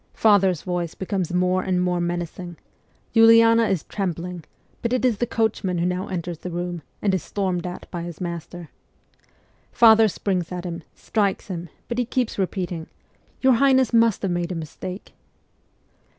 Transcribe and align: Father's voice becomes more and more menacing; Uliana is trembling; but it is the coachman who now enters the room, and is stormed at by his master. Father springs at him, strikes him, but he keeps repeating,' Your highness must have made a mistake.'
Father's 0.15 0.63
voice 0.63 0.95
becomes 0.95 1.31
more 1.31 1.61
and 1.61 1.79
more 1.79 2.01
menacing; 2.01 2.57
Uliana 3.15 3.69
is 3.69 3.83
trembling; 3.83 4.43
but 4.81 4.93
it 4.93 5.05
is 5.05 5.19
the 5.19 5.27
coachman 5.27 5.77
who 5.77 5.85
now 5.85 6.07
enters 6.07 6.39
the 6.39 6.49
room, 6.49 6.81
and 7.03 7.13
is 7.13 7.21
stormed 7.21 7.67
at 7.67 7.85
by 7.91 8.01
his 8.01 8.19
master. 8.19 8.69
Father 9.71 10.07
springs 10.07 10.51
at 10.51 10.65
him, 10.65 10.81
strikes 10.95 11.49
him, 11.49 11.69
but 11.87 11.99
he 11.99 12.05
keeps 12.05 12.39
repeating,' 12.39 12.87
Your 13.43 13.53
highness 13.53 13.93
must 13.93 14.23
have 14.23 14.31
made 14.31 14.51
a 14.51 14.55
mistake.' 14.55 15.13